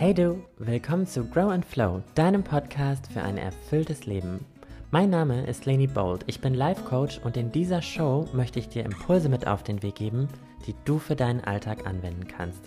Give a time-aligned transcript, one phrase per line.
[0.00, 4.44] Hey du, willkommen zu Grow and Flow, deinem Podcast für ein erfülltes Leben.
[4.92, 8.68] Mein Name ist Leni Bold, ich bin Life Coach und in dieser Show möchte ich
[8.68, 10.28] dir Impulse mit auf den Weg geben,
[10.68, 12.60] die du für deinen Alltag anwenden kannst.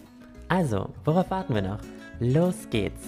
[0.49, 1.79] Also, worauf warten wir noch?
[2.19, 3.07] Los geht's!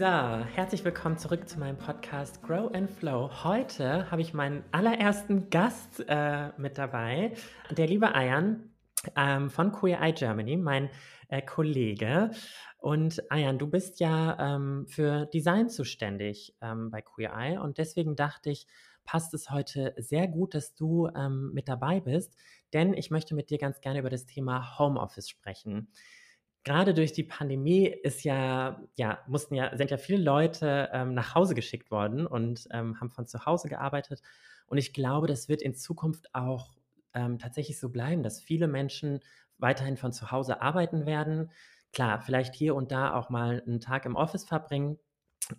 [0.00, 3.28] So, herzlich willkommen zurück zu meinem Podcast Grow and Flow.
[3.44, 7.34] Heute habe ich meinen allerersten Gast äh, mit dabei,
[7.70, 8.72] der liebe Ayan
[9.14, 10.88] ähm, von Queer Eye Germany, mein
[11.28, 12.30] äh, Kollege.
[12.78, 18.16] Und Ayan, du bist ja ähm, für Design zuständig ähm, bei Queer Eye und deswegen
[18.16, 18.66] dachte ich,
[19.04, 22.38] passt es heute sehr gut, dass du ähm, mit dabei bist,
[22.72, 25.88] denn ich möchte mit dir ganz gerne über das Thema Homeoffice sprechen
[26.64, 31.34] gerade durch die Pandemie ist ja, ja, mussten ja, sind ja viele Leute ähm, nach
[31.34, 34.22] Hause geschickt worden und ähm, haben von zu Hause gearbeitet.
[34.66, 36.76] Und ich glaube, das wird in Zukunft auch
[37.14, 39.20] ähm, tatsächlich so bleiben, dass viele Menschen
[39.58, 41.50] weiterhin von zu Hause arbeiten werden.
[41.92, 44.98] Klar, vielleicht hier und da auch mal einen Tag im Office verbringen.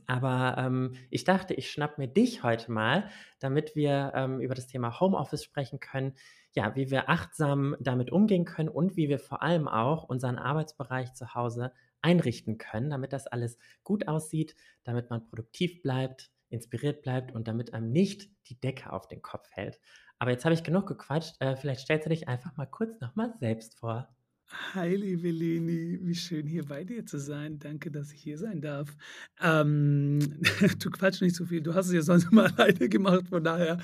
[0.08, 3.10] Aber ähm, ich dachte, ich schnapp mir dich heute mal,
[3.40, 6.14] damit wir ähm, über das Thema Homeoffice sprechen können
[6.54, 11.14] ja, wie wir achtsam damit umgehen können und wie wir vor allem auch unseren Arbeitsbereich
[11.14, 11.72] zu Hause
[12.02, 17.74] einrichten können, damit das alles gut aussieht, damit man produktiv bleibt, inspiriert bleibt und damit
[17.74, 19.80] einem nicht die Decke auf den Kopf fällt.
[20.20, 21.36] Aber jetzt habe ich genug gequatscht.
[21.40, 24.10] Äh, vielleicht stellst du dich einfach mal kurz nochmal selbst vor.
[24.54, 27.58] Hi, liebe Leni, wie schön hier bei dir zu sein.
[27.58, 28.98] Danke, dass ich hier sein darf.
[29.42, 30.20] Ähm,
[30.80, 33.78] du quatsch nicht so viel, du hast es ja sonst mal alleine gemacht, von daher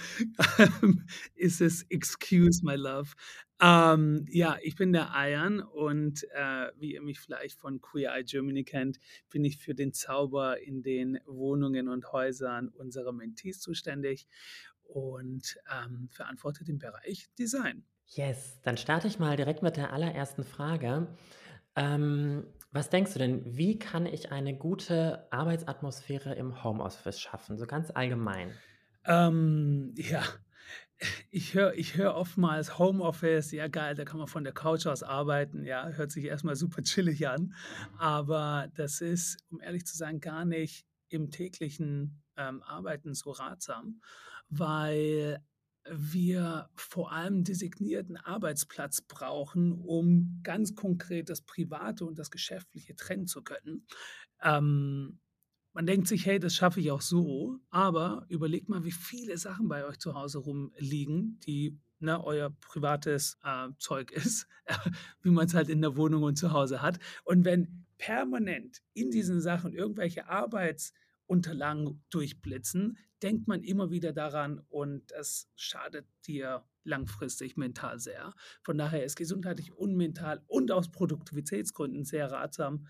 [0.81, 3.11] ähm, ist es Excuse My Love.
[3.61, 8.25] Ähm, ja, ich bin der Ayan und äh, wie ihr mich vielleicht von Queer Eye
[8.25, 14.27] Germany kennt, bin ich für den Zauber in den Wohnungen und Häusern unserer Mentees zuständig
[14.83, 17.85] und ähm, verantworte den Bereich Design.
[18.09, 21.07] Yes, dann starte ich mal direkt mit der allerersten Frage.
[21.75, 27.65] Ähm, was denkst du denn, wie kann ich eine gute Arbeitsatmosphäre im Homeoffice schaffen, so
[27.65, 28.53] ganz allgemein?
[29.05, 30.23] Ähm, ja,
[31.29, 35.03] ich höre ich hör oftmals Homeoffice, ja geil, da kann man von der Couch aus
[35.03, 37.53] arbeiten, ja, hört sich erstmal super chillig an,
[37.97, 44.01] aber das ist, um ehrlich zu sein, gar nicht im täglichen ähm, Arbeiten so ratsam,
[44.49, 45.39] weil
[45.91, 53.27] wir vor allem designierten Arbeitsplatz brauchen, um ganz konkret das Private und das Geschäftliche trennen
[53.27, 53.85] zu können.
[54.41, 55.19] Ähm,
[55.73, 59.67] man denkt sich, hey, das schaffe ich auch so, aber überlegt mal, wie viele Sachen
[59.67, 64.47] bei euch zu Hause rumliegen, die ne, euer privates äh, Zeug ist,
[65.21, 66.99] wie man es halt in der Wohnung und zu Hause hat.
[67.23, 75.11] Und wenn permanent in diesen Sachen irgendwelche Arbeitsunterlagen durchblitzen, denkt man immer wieder daran und
[75.11, 78.33] das schadet dir langfristig mental sehr.
[78.63, 82.87] Von daher ist gesundheitlich und mental und aus Produktivitätsgründen sehr ratsam,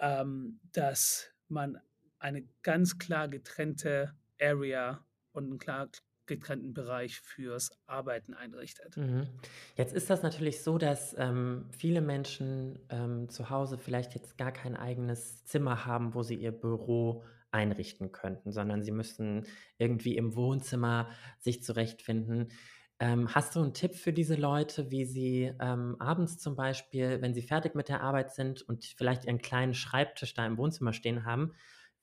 [0.00, 1.78] ähm, dass man
[2.18, 5.88] eine ganz klar getrennte Area und einen klar
[6.26, 8.96] getrennten Bereich fürs Arbeiten einrichtet.
[8.96, 9.28] Mhm.
[9.76, 14.50] Jetzt ist das natürlich so, dass ähm, viele Menschen ähm, zu Hause vielleicht jetzt gar
[14.50, 19.44] kein eigenes Zimmer haben, wo sie ihr Büro einrichten könnten, sondern sie müssten
[19.78, 21.08] irgendwie im Wohnzimmer
[21.38, 22.48] sich zurechtfinden.
[22.98, 27.34] Ähm, hast du einen Tipp für diese Leute, wie sie ähm, abends zum Beispiel, wenn
[27.34, 31.26] sie fertig mit der Arbeit sind und vielleicht ihren kleinen Schreibtisch da im Wohnzimmer stehen
[31.26, 31.52] haben,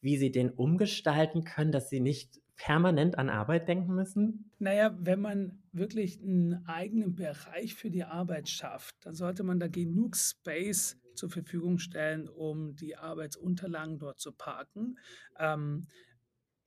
[0.02, 4.52] wie sie den umgestalten können, dass sie nicht permanent an Arbeit denken müssen?
[4.60, 9.68] Naja, wenn man wirklich einen eigenen Bereich für die Arbeit schafft, dann sollte man da
[9.68, 14.98] genug Space zur Verfügung stellen, um die Arbeitsunterlagen dort zu parken.
[15.38, 15.88] Ähm,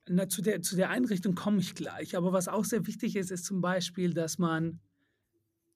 [0.07, 2.15] na, zu, der, zu der Einrichtung komme ich gleich.
[2.15, 4.79] Aber was auch sehr wichtig ist, ist zum Beispiel, dass man,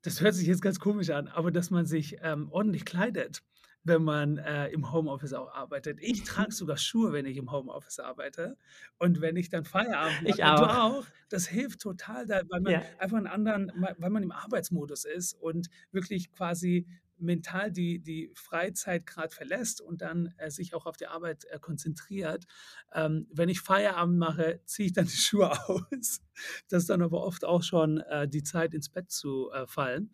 [0.03, 3.43] das hört sich jetzt ganz komisch an, aber dass man sich ähm, ordentlich kleidet
[3.83, 5.99] wenn man äh, im Homeoffice auch arbeitet.
[6.01, 8.57] Ich trage sogar Schuhe, wenn ich im Homeoffice arbeite.
[8.99, 10.59] Und wenn ich dann Feierabend mache, ich auch.
[10.59, 12.83] du auch, das hilft total, da, weil man ja.
[12.99, 16.85] einfach einen anderen, weil man im Arbeitsmodus ist und wirklich quasi
[17.21, 21.59] mental die, die Freizeit gerade verlässt und dann äh, sich auch auf die Arbeit äh,
[21.59, 22.45] konzentriert.
[22.93, 26.21] Ähm, wenn ich Feierabend mache, ziehe ich dann die Schuhe aus.
[26.69, 30.13] Das ist dann aber oft auch schon äh, die Zeit ins Bett zu äh, fallen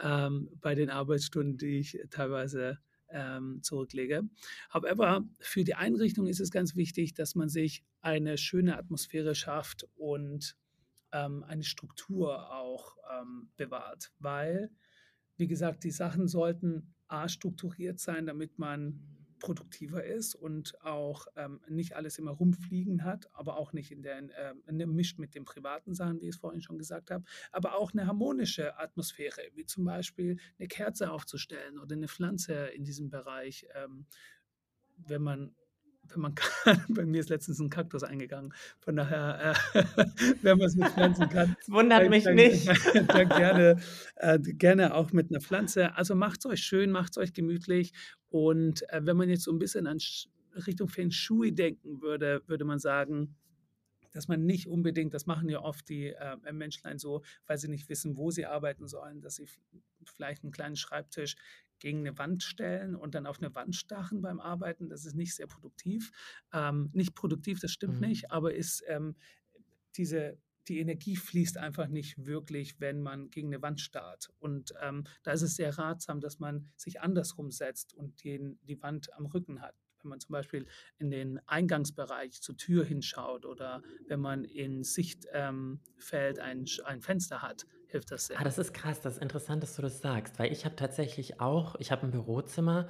[0.00, 2.78] ähm, bei den Arbeitsstunden, die ich teilweise
[3.12, 4.22] ähm, zurücklege.
[4.72, 9.86] However, für die Einrichtung ist es ganz wichtig, dass man sich eine schöne Atmosphäre schafft
[9.96, 10.56] und
[11.12, 14.70] ähm, eine Struktur auch ähm, bewahrt, weil,
[15.40, 19.00] wie gesagt, die Sachen sollten A strukturiert sein, damit man
[19.40, 24.18] produktiver ist und auch ähm, nicht alles immer rumfliegen hat, aber auch nicht in der
[24.18, 27.92] äh, mischt mit den privaten Sachen, wie ich es vorhin schon gesagt habe, aber auch
[27.92, 33.66] eine harmonische Atmosphäre, wie zum Beispiel eine Kerze aufzustellen oder eine Pflanze in diesem Bereich,
[33.74, 34.06] ähm,
[34.98, 35.56] wenn man
[36.18, 36.84] man kann.
[36.88, 38.52] Bei mir ist letztens ein Kaktus eingegangen.
[38.78, 39.84] Von daher, äh,
[40.42, 41.56] wenn man es mit Pflanzen kann.
[41.58, 42.68] Das wundert dann, mich dann, nicht.
[43.08, 43.80] Dann gerne,
[44.16, 45.94] äh, gerne auch mit einer Pflanze.
[45.96, 47.92] Also macht es euch schön, macht es euch gemütlich.
[48.28, 49.98] Und äh, wenn man jetzt so ein bisschen an
[50.66, 53.36] Richtung Feng Shui denken würde, würde man sagen,
[54.12, 57.88] dass man nicht unbedingt, das machen ja oft die äh, Menschlein so, weil sie nicht
[57.88, 59.46] wissen, wo sie arbeiten sollen, dass sie
[60.04, 61.36] vielleicht einen kleinen Schreibtisch
[61.80, 64.88] gegen eine Wand stellen und dann auf eine Wand starren beim Arbeiten.
[64.88, 66.12] Das ist nicht sehr produktiv.
[66.52, 68.08] Ähm, nicht produktiv, das stimmt mhm.
[68.08, 69.16] nicht, aber ist ähm,
[69.96, 70.38] diese
[70.68, 74.30] die Energie fließt einfach nicht wirklich, wenn man gegen eine Wand starrt.
[74.38, 78.80] Und ähm, da ist es sehr ratsam, dass man sich andersrum setzt und den, die
[78.80, 79.74] Wand am Rücken hat.
[80.02, 80.66] Wenn man zum Beispiel
[80.98, 85.80] in den Eingangsbereich zur Tür hinschaut oder wenn man in Sichtfeld ähm,
[86.40, 88.40] ein, ein Fenster hat, hilft das sehr.
[88.40, 91.40] Ah, das ist krass, das ist interessant, dass du das sagst, weil ich habe tatsächlich
[91.40, 92.88] auch, ich habe ein Bürozimmer,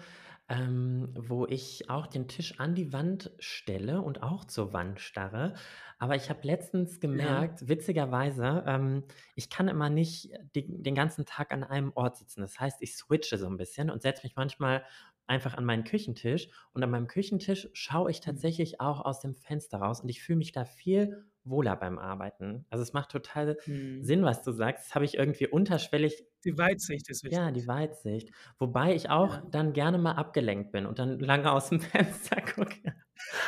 [0.49, 5.55] ähm, wo ich auch den Tisch an die Wand stelle und auch zur Wand starre.
[5.99, 7.69] Aber ich habe letztens gemerkt, ja.
[7.69, 9.05] witzigerweise, ähm,
[9.37, 12.41] ich kann immer nicht die, den ganzen Tag an einem Ort sitzen.
[12.41, 14.85] Das heißt, ich switche so ein bisschen und setze mich manchmal
[15.29, 16.49] einfach an meinen Küchentisch.
[16.73, 18.25] Und an meinem Küchentisch schaue ich hm.
[18.25, 22.67] tatsächlich auch aus dem Fenster raus und ich fühle mich da viel wohler beim Arbeiten.
[22.71, 24.03] Also es macht total hm.
[24.03, 24.87] Sinn, was du sagst.
[24.87, 26.25] Das habe ich irgendwie unterschwellig.
[26.45, 27.39] Die Weitsicht ist wichtig.
[27.39, 28.31] Ja, die Weitsicht.
[28.59, 29.47] Wobei ich auch ja.
[29.51, 32.95] dann gerne mal abgelenkt bin und dann lange aus dem Fenster gucke.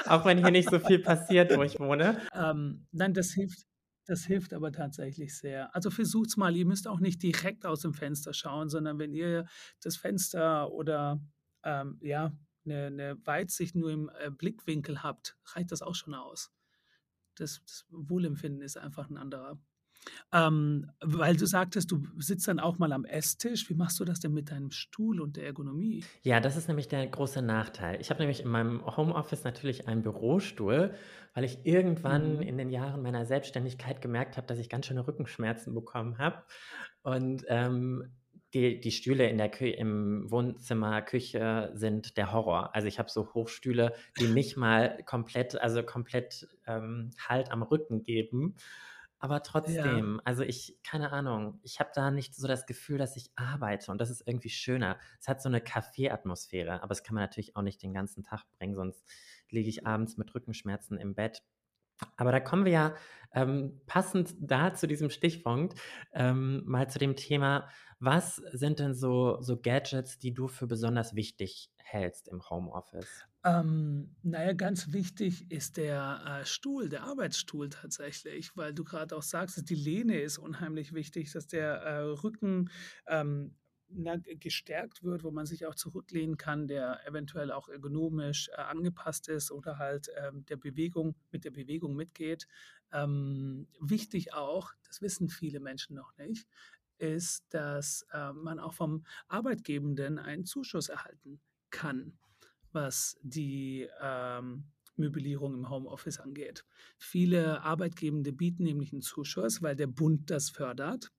[0.07, 2.21] auch wenn hier nicht so viel passiert, wo ich wohne.
[2.35, 3.67] Ähm, nein, das hilft.
[4.07, 5.73] Das hilft aber tatsächlich sehr.
[5.77, 9.15] Also versucht es mal, ihr müsst auch nicht direkt aus dem Fenster schauen, sondern wenn
[9.15, 9.47] ihr
[9.81, 11.21] das Fenster oder
[11.63, 12.33] ähm, ja,
[12.65, 16.51] eine, eine Weitsicht nur im äh, Blickwinkel habt, reicht das auch schon aus
[17.37, 19.59] das, das Wohlempfinden ist einfach ein anderer.
[20.33, 23.69] Ähm, weil du sagtest, du sitzt dann auch mal am Esstisch.
[23.69, 26.05] Wie machst du das denn mit deinem Stuhl und der Ergonomie?
[26.23, 28.01] Ja, das ist nämlich der große Nachteil.
[28.01, 30.95] Ich habe nämlich in meinem Homeoffice natürlich einen Bürostuhl,
[31.35, 32.43] weil ich irgendwann mhm.
[32.43, 36.43] in den Jahren meiner Selbstständigkeit gemerkt habe, dass ich ganz schöne Rückenschmerzen bekommen habe.
[37.03, 38.13] Und ähm,
[38.55, 42.75] die, die Stühle in der Kü im Wohnzimmer, Küche sind der Horror.
[42.75, 48.03] Also ich habe so Hochstühle, die nicht mal komplett, also komplett ähm, Halt am Rücken
[48.03, 48.57] geben.
[49.19, 50.23] Aber trotzdem, ja.
[50.25, 54.01] also ich, keine Ahnung, ich habe da nicht so das Gefühl, dass ich arbeite und
[54.01, 54.99] das ist irgendwie schöner.
[55.21, 58.43] Es hat so eine Kaffeeatmosphäre, aber das kann man natürlich auch nicht den ganzen Tag
[58.59, 59.09] bringen, sonst
[59.49, 61.45] liege ich abends mit Rückenschmerzen im Bett.
[62.17, 62.95] Aber da kommen wir ja
[63.35, 65.79] ähm, passend da zu diesem Stichpunkt
[66.13, 67.69] ähm, mal zu dem Thema,
[67.99, 73.25] was sind denn so, so Gadgets, die du für besonders wichtig hältst im Homeoffice?
[73.45, 79.23] Ähm, naja, ganz wichtig ist der äh, Stuhl, der Arbeitsstuhl tatsächlich, weil du gerade auch
[79.23, 82.71] sagst, dass die Lehne ist unheimlich wichtig, dass der äh, Rücken
[83.07, 83.57] ähm,
[83.95, 89.29] na, gestärkt wird, wo man sich auch zurücklehnen kann, der eventuell auch ergonomisch äh, angepasst
[89.29, 92.47] ist oder halt ähm, der Bewegung mit der Bewegung mitgeht.
[92.93, 96.47] Ähm, wichtig auch, das wissen viele Menschen noch nicht,
[96.99, 101.41] ist, dass äh, man auch vom Arbeitgebenden einen Zuschuss erhalten
[101.71, 102.19] kann,
[102.73, 104.65] was die ähm,
[104.97, 106.65] Möblierung im Homeoffice angeht.
[106.99, 111.11] Viele Arbeitgebende bieten nämlich einen Zuschuss, weil der Bund das fördert.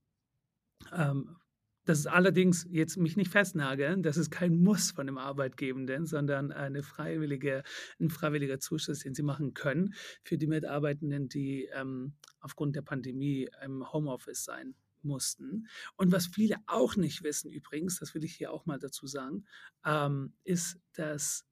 [0.91, 1.37] Ähm,
[1.85, 6.51] das ist allerdings jetzt mich nicht festnageln, das ist kein Muss von dem Arbeitgebenden, sondern
[6.51, 7.63] eine freiwillige,
[7.99, 13.49] ein freiwilliger Zuschuss, den sie machen können für die Mitarbeitenden, die ähm, aufgrund der Pandemie
[13.63, 15.67] im Homeoffice sein mussten.
[15.95, 19.45] Und was viele auch nicht wissen übrigens, das will ich hier auch mal dazu sagen,
[19.85, 21.45] ähm, ist, dass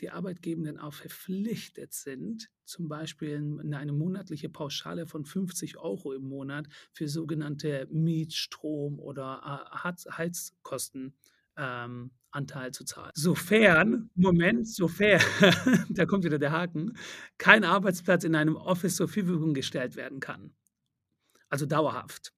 [0.00, 6.66] die Arbeitgebenden auch verpflichtet sind, zum Beispiel eine monatliche Pauschale von 50 Euro im Monat
[6.92, 11.14] für sogenannte Miet-, Strom- oder äh, Heizkosten
[11.56, 13.12] ähm, Anteil zu zahlen.
[13.14, 15.20] Sofern, Moment, sofern,
[15.90, 16.96] da kommt wieder der Haken,
[17.38, 20.52] kein Arbeitsplatz in einem Office zur Verfügung gestellt werden kann.
[21.48, 22.32] Also dauerhaft.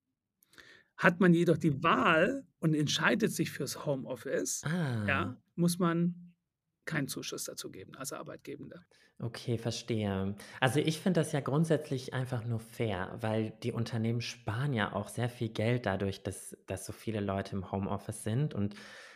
[0.99, 5.07] Hat man jedoch die Wahl und entscheidet sich fürs Homeoffice, ah.
[5.07, 6.25] ja, muss man
[6.87, 8.85] keinen Zuschuss dazu geben als Arbeitgebende.
[9.19, 10.35] Okay, verstehe.
[10.61, 15.09] Also ich finde das ja grundsätzlich einfach nur fair, weil die Unternehmen sparen ja auch
[15.09, 18.52] sehr viel Geld dadurch, dass, dass so viele Leute im Homeoffice sind.
[18.52, 18.75] Und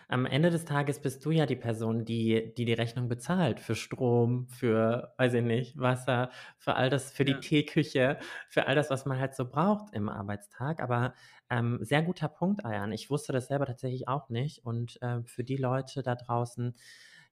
[0.08, 3.74] am Ende des Tages bist du ja die Person, die die, die Rechnung bezahlt für
[3.74, 7.38] Strom, für, weiß ich nicht, Wasser, für all das, für die ja.
[7.38, 10.82] Teeküche, für all das, was man halt so braucht im Arbeitstag.
[10.82, 11.12] Aber
[11.50, 12.90] ähm, sehr guter Punkt, Ayan.
[12.92, 14.64] Ich wusste das selber tatsächlich auch nicht.
[14.64, 16.74] Und äh, für die Leute da draußen,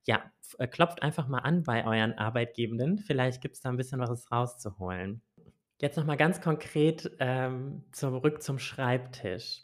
[0.08, 0.22] ja,
[0.56, 2.98] äh, klopft einfach mal an bei euren Arbeitgebenden.
[2.98, 5.20] Vielleicht gibt es da ein bisschen was rauszuholen.
[5.80, 9.62] Jetzt noch mal ganz konkret ähm, zurück zum Schreibtisch.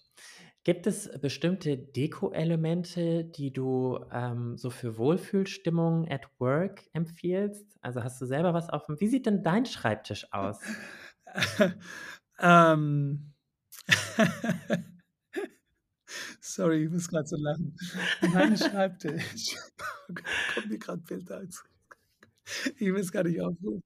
[0.62, 7.78] Gibt es bestimmte Deko-Elemente, die du ähm, so für Wohlfühlstimmung at work empfiehlst?
[7.80, 9.00] Also hast du selber was auf dem.
[9.00, 10.60] Wie sieht denn dein Schreibtisch aus?
[12.38, 13.32] ähm.
[16.54, 17.76] Sorry, ich muss gerade so lachen.
[18.32, 19.56] Mein Schreibtisch.
[20.54, 21.64] Kommt mir gerade Bild als.
[22.76, 23.82] Ich will es gar nicht aufrufen.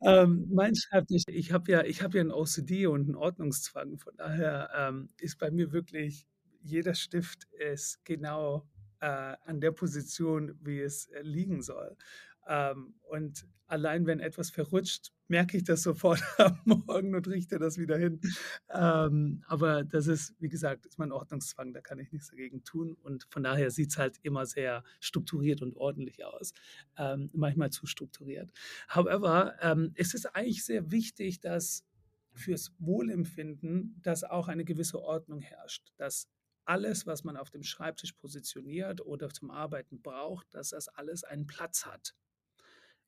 [0.00, 4.00] Ähm, mein Schreibtisch, ich habe ja, habe ja ein OCD und einen Ordnungszwang.
[4.00, 6.26] Von daher ähm, ist bei mir wirklich
[6.60, 8.68] jeder Stift ist genau
[8.98, 11.96] äh, an der Position, wie es äh, liegen soll.
[12.48, 17.78] Ähm, und allein wenn etwas verrutscht, merke ich das sofort am Morgen und richte das
[17.78, 18.20] wieder hin.
[18.68, 22.98] Ähm, aber das ist, wie gesagt, ist mein Ordnungszwang, da kann ich nichts dagegen tun.
[23.02, 26.52] Und von daher sieht es halt immer sehr strukturiert und ordentlich aus.
[26.98, 28.52] Ähm, manchmal zu strukturiert.
[28.90, 31.86] However, ähm, es ist eigentlich sehr wichtig, dass
[32.34, 36.28] fürs Wohlempfinden, dass auch eine gewisse Ordnung herrscht, dass
[36.66, 41.46] alles, was man auf dem Schreibtisch positioniert oder zum Arbeiten braucht, dass das alles einen
[41.46, 42.14] Platz hat.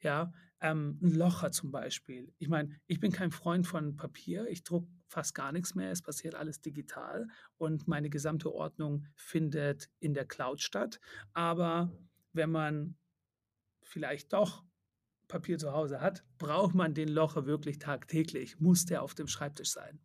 [0.04, 2.30] Ja, ähm, ein Locher zum Beispiel.
[2.38, 4.46] Ich meine, ich bin kein Freund von Papier.
[4.48, 5.90] Ich drucke fast gar nichts mehr.
[5.90, 11.00] Es passiert alles digital und meine gesamte Ordnung findet in der Cloud statt.
[11.32, 11.90] Aber
[12.34, 12.98] wenn man
[13.82, 14.62] vielleicht doch
[15.26, 18.60] Papier zu Hause hat, braucht man den Locher wirklich tagtäglich?
[18.60, 20.00] Muss der auf dem Schreibtisch sein?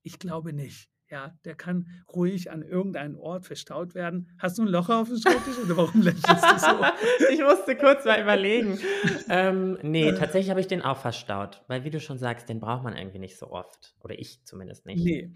[0.00, 0.88] Ich glaube nicht.
[1.14, 4.32] Ja, der kann ruhig an irgendeinem Ort verstaut werden.
[4.36, 6.84] Hast du ein Loch auf dem Schreibtisch oder warum lächelst du so?
[7.32, 8.80] ich musste kurz mal überlegen.
[9.28, 12.82] Ähm, nee, tatsächlich habe ich den auch verstaut, weil wie du schon sagst, den braucht
[12.82, 13.94] man irgendwie nicht so oft.
[14.00, 15.04] Oder ich zumindest nicht.
[15.04, 15.32] Nee.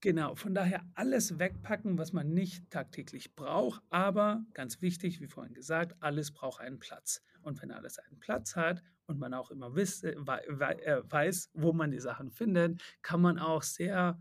[0.00, 5.54] Genau, von daher alles wegpacken, was man nicht tagtäglich braucht, aber ganz wichtig, wie vorhin
[5.54, 7.22] gesagt, alles braucht einen Platz.
[7.40, 11.90] Und wenn alles einen Platz hat und man auch immer wiss, äh, weiß, wo man
[11.90, 14.18] die Sachen findet, kann man auch sehr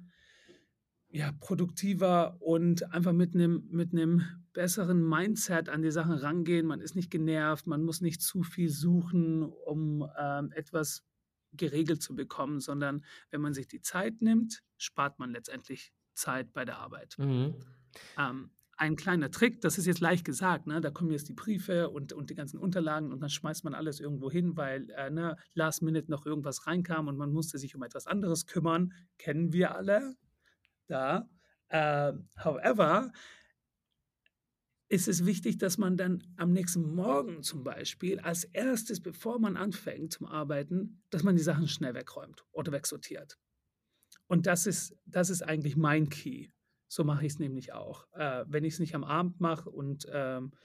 [1.17, 3.91] ja, produktiver und einfach mit einem mit
[4.53, 6.67] besseren Mindset an die Sachen rangehen.
[6.67, 11.03] Man ist nicht genervt, man muss nicht zu viel suchen, um ähm, etwas
[11.53, 16.65] geregelt zu bekommen, sondern wenn man sich die Zeit nimmt, spart man letztendlich Zeit bei
[16.65, 17.15] der Arbeit.
[17.17, 17.55] Mhm.
[18.19, 20.81] Ähm, ein kleiner Trick, das ist jetzt leicht gesagt, ne?
[20.81, 23.99] da kommen jetzt die Briefe und, und die ganzen Unterlagen und dann schmeißt man alles
[23.99, 27.81] irgendwo hin, weil äh, ne, last minute noch irgendwas reinkam und man musste sich um
[27.81, 28.93] etwas anderes kümmern.
[29.17, 30.15] Kennen wir alle,
[30.87, 31.29] da.
[31.69, 32.13] Äh,
[32.43, 33.11] however,
[34.89, 39.57] ist es wichtig, dass man dann am nächsten Morgen zum Beispiel als erstes, bevor man
[39.57, 43.37] anfängt zum Arbeiten, dass man die Sachen schnell wegräumt oder wegsortiert.
[44.27, 46.49] Und das ist, das ist eigentlich mein Key.
[46.87, 48.07] So mache ich es nämlich auch.
[48.13, 50.57] Äh, wenn ich es nicht am Abend mache und ähm, äh,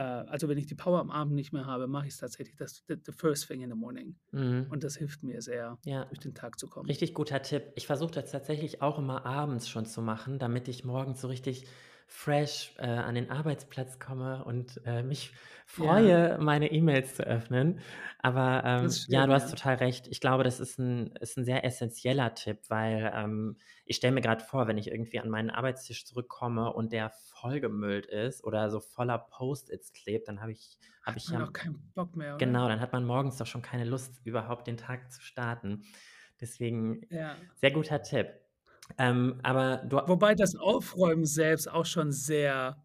[0.00, 2.84] also wenn ich die Power am Abend nicht mehr habe, mache ich es tatsächlich das
[2.88, 4.16] the, the, first thing in the morning.
[4.32, 4.66] Mhm.
[4.70, 6.04] Und das hilft mir sehr, ja.
[6.06, 6.86] durch den Tag zu kommen.
[6.86, 7.72] Richtig guter Tipp.
[7.76, 11.66] Ich versuche das tatsächlich auch immer abends schon zu machen, damit ich morgens so richtig
[12.06, 15.32] fresh äh, an den Arbeitsplatz komme und äh, mich
[15.66, 16.38] freue, ja.
[16.38, 17.80] meine E-Mails zu öffnen.
[18.20, 19.56] Aber ähm, stimmt, ja, du hast ja.
[19.56, 20.06] total recht.
[20.08, 24.20] Ich glaube, das ist ein, ist ein sehr essentieller Tipp, weil ähm, ich stelle mir
[24.20, 28.80] gerade vor, wenn ich irgendwie an meinen Arbeitstisch zurückkomme und der vollgemüllt ist oder so
[28.80, 32.36] voller Post-its klebt, dann habe ich, hab ich ja auch keinen Bock mehr.
[32.36, 32.44] Oder?
[32.44, 35.84] Genau, dann hat man morgens doch schon keine Lust, überhaupt den Tag zu starten.
[36.40, 37.36] Deswegen ja.
[37.56, 38.28] sehr guter Tipp.
[38.98, 42.82] Ähm, aber du, Wobei das Aufräumen selbst auch schon sehr,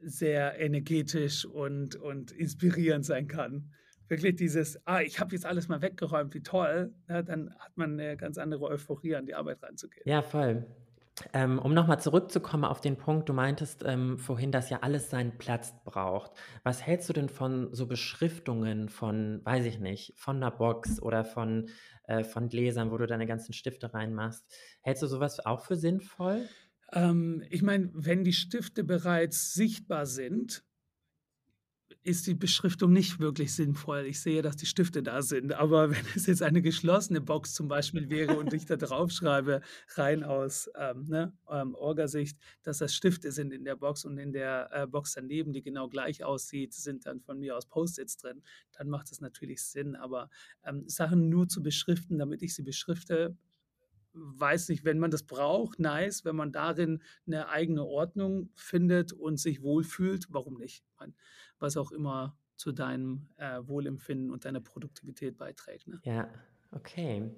[0.00, 3.70] sehr energetisch und, und inspirierend sein kann.
[4.08, 7.92] Wirklich dieses, ah, ich habe jetzt alles mal weggeräumt, wie toll, ja, dann hat man
[7.92, 10.02] eine ganz andere Euphorie, an die Arbeit reinzugehen.
[10.04, 10.66] Ja, voll.
[11.32, 15.36] Ähm, um nochmal zurückzukommen auf den Punkt, du meintest ähm, vorhin, dass ja alles seinen
[15.36, 16.32] Platz braucht.
[16.62, 21.24] Was hältst du denn von so Beschriftungen von, weiß ich nicht, von einer Box oder
[21.24, 21.68] von,
[22.04, 24.44] äh, von Gläsern, wo du deine ganzen Stifte reinmachst?
[24.80, 26.48] Hältst du sowas auch für sinnvoll?
[26.92, 30.64] Ähm, ich meine, wenn die Stifte bereits sichtbar sind,
[32.02, 34.06] ist die Beschriftung nicht wirklich sinnvoll.
[34.06, 37.68] Ich sehe, dass die Stifte da sind, aber wenn es jetzt eine geschlossene Box zum
[37.68, 39.60] Beispiel wäre und ich da drauf schreibe,
[39.94, 44.32] rein aus ähm, ne, ähm, Orgasicht, dass das Stifte sind in der Box und in
[44.32, 48.42] der äh, Box daneben, die genau gleich aussieht, sind dann von mir aus Post-its drin,
[48.72, 49.94] dann macht es natürlich Sinn.
[49.94, 50.30] Aber
[50.64, 53.36] ähm, Sachen nur zu beschriften, damit ich sie beschrifte,
[54.12, 56.24] weiß nicht, wenn man das braucht, nice.
[56.24, 60.84] Wenn man darin eine eigene Ordnung findet und sich wohlfühlt, warum nicht?
[61.58, 65.86] Was auch immer zu deinem äh, Wohlempfinden und deiner Produktivität beiträgt.
[65.88, 66.02] Ne?
[66.02, 66.28] Ja,
[66.72, 67.32] Okay.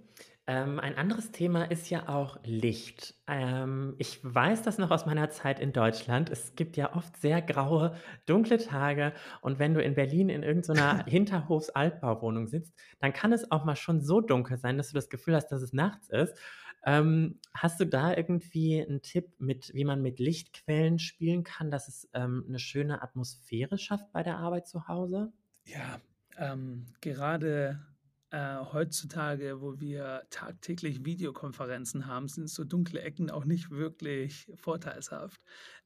[0.47, 3.15] Ähm, ein anderes Thema ist ja auch Licht.
[3.27, 6.29] Ähm, ich weiß das noch aus meiner Zeit in Deutschland.
[6.29, 10.67] Es gibt ja oft sehr graue, dunkle Tage und wenn du in Berlin in irgend
[10.67, 14.95] so 'ner Hinterhofs-Altbauwohnung sitzt, dann kann es auch mal schon so dunkel sein, dass du
[14.95, 16.37] das Gefühl hast, dass es nachts ist.
[16.85, 21.89] Ähm, hast du da irgendwie 'n Tipp mit wie man mit Lichtquellen spielen kann, dass
[21.89, 25.33] es, ähm, 'ne schöne Atmosphäre schafft bei der Arbeit zu Hause?
[25.67, 26.01] Ja,
[26.37, 27.87] ähm, gerade,
[28.33, 35.41] äh, heutzutage, wo wir tagtäglich Videokonferenzen haben, sind so dunkle Ecken auch nicht wirklich vorteilshaft.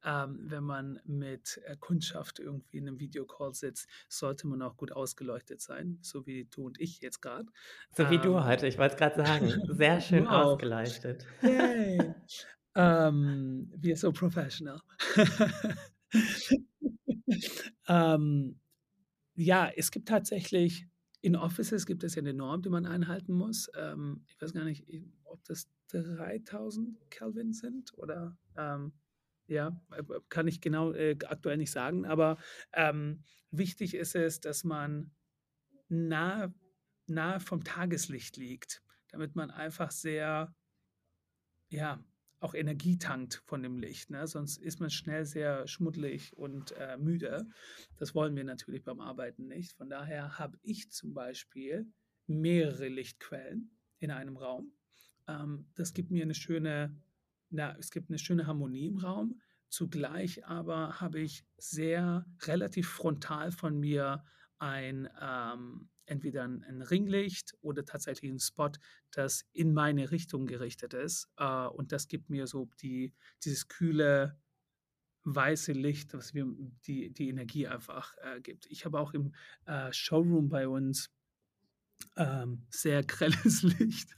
[0.05, 4.93] Ähm, wenn man mit, äh, Kundschaft irgendwie in 'nem Videocall sitzt, sollte man auch gut
[4.93, 7.47] ausgeleuchtet sein, so wie du und ich jetzt grad.
[7.91, 9.53] So wie du Ähm, heute, ich wollte es grad sagen.
[9.77, 11.27] Sehr schön ausgeleuchtet.
[11.43, 12.15] Yay.
[12.77, 14.81] Ähm, we are so professional.
[17.89, 18.61] Ähm,
[19.37, 20.87] ja, es gibt tatsächlich
[21.27, 23.69] in Offices gibt es ja 'ne Norm, die man einhalten muss.
[23.77, 24.87] Ähm, ich weiß gar nicht,
[25.25, 28.93] ob das 3000 Kelvin sind oder, ähm,
[29.49, 32.39] ja, äh, b kann ich genau, äh, aktuell nicht sagen, aber,
[32.73, 35.13] ähm, wichtig ist es, dass man
[35.89, 36.55] nahe
[37.09, 40.55] nahe vom Tageslicht liegt, damit man einfach sehr
[41.73, 41.99] ja,
[42.41, 44.27] auch Energie tankt von dem Licht, ne?
[44.27, 47.49] Sonst ist man schnell sehr schmuddelig und, äh, müde.
[47.97, 49.73] Das wollen wir natürlich beim Arbeiten nicht.
[49.75, 51.93] Von daher habe ich zum Beispiel
[52.27, 54.73] mehrere Lichtquellen in einem Raum.
[55.29, 57.03] Ähm, das gibt mir 'ne schöne
[57.51, 59.41] na, es gibt 'ne schöne Harmonie im Raum.
[59.69, 64.25] Zugleich aber habe ich sehr relativ frontal von mir
[64.59, 68.71] ein, ähm entweder 'n 'n Ringlicht oder tatsächlich 'n Spot,
[69.13, 71.29] das in meine Richtung gerichtet ist.
[71.39, 74.39] Äh, und das gibt mir so die dieses kühle,
[75.25, 76.47] weiße Licht, was mir
[76.87, 78.67] die die Energie einfach, äh, gibt.
[78.67, 79.35] Ich habe auch im,
[79.67, 81.11] äh, Showroom bei uns
[82.17, 84.17] ähm, sehr grelles Licht,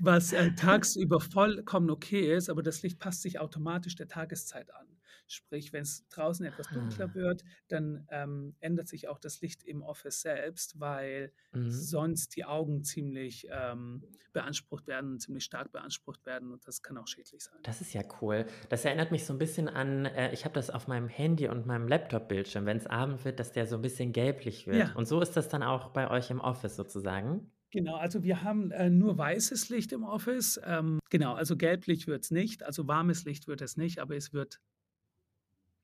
[0.00, 4.95] was, äh, tagsüber vollkommen okay ist, aber das Licht passt sich automatisch der Tageszeit an.
[5.28, 7.14] Sprich, wenn's draußen etwas dunkler Ah.
[7.14, 11.86] wird, dann, ähm, ändert sich auch das Licht im Office selbst, weil Mhm.
[11.86, 17.08] sonst die Augen ziemlich, ähm, beansprucht werden ziemlich stark beansprucht werden und das kann auch
[17.08, 17.64] schädlich sein.
[17.64, 18.46] Das ist ja cool.
[18.68, 21.66] Das erinnert mich so 'n bisschen an äh, ich habe das auf meinem Handy und
[21.66, 24.90] meinem Laptop-Bildschirm, wenn's Abend wird, dass der so 'n bisschen gelblich wird.
[24.90, 24.96] Ja.
[24.96, 27.50] Und so ist das dann auch bei euch im Office sozusagen?
[27.72, 30.60] Genau, also wir haben, äh, nur weißes Licht im Office.
[30.64, 34.60] Ähm, genau, also gelblich wird's nicht, also warmes Licht wird es nicht, aber es wird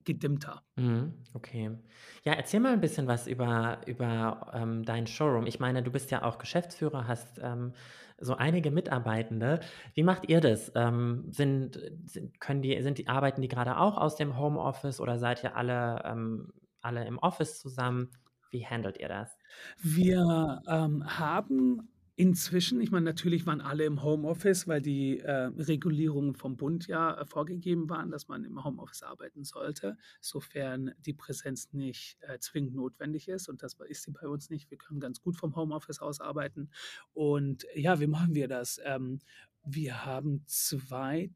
[0.04, 0.62] gedimmter.
[0.76, 1.78] Mhm, okay.
[2.24, 5.46] Ja, erzähl mal 'n bisschen was über über, ähm, deinen Showroom.
[5.46, 7.74] Ich meine, du bist ja auch Geschäftsführer, hast, ähm,
[8.18, 9.60] so einige Mitarbeitende.
[9.94, 10.72] Wie macht ihr das?
[10.74, 15.18] Ähm, sind sind können die sind die arbeiten die grade auch aus dem Homeoffice oder
[15.18, 18.10] seid ihr alle ähm, alle im Office zusammen?
[18.50, 19.36] Wie handelt ihr das?
[19.78, 26.34] Wir, ähm, haben inzwischen ich meine, natürlich waren alle im Homeoffice, weil die, äh, Regulierungen
[26.34, 31.72] vom Bund ja, äh, vorgegeben waren, dass man im Homeoffice arbeiten sollte, sofern die Präsenz
[31.72, 34.70] nicht, äh, zwingend notwendig ist und das ist sie bei uns nicht.
[34.70, 36.70] Wir können ganz gut vom Homeoffice aus arbeiten.
[37.14, 38.80] Und ja, wie machen wir das?
[38.84, 39.20] Ähm,
[39.64, 41.30] wir haben zwei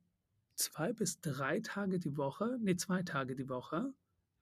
[0.57, 3.93] 2 bis 3 Tage die Woche ne, 2 Tage die Woche